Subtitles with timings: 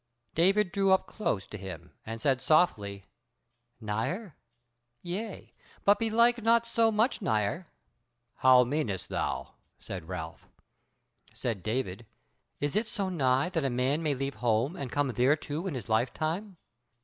[0.33, 3.05] David drew up close to him, and said softly:
[3.79, 4.35] "Nigher?
[5.03, 5.53] Yea,
[5.85, 7.67] but belike not so much nigher."
[8.37, 10.47] "How meanest thou?" said Ralph.
[11.35, 12.07] Said David:
[12.59, 15.87] "Is it so nigh that a man may leave home and come thereto in his
[15.87, 16.57] life time?"